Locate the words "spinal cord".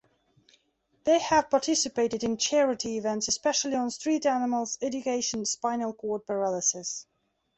5.45-6.25